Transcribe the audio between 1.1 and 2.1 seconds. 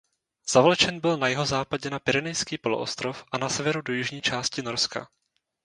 na jihozápadě na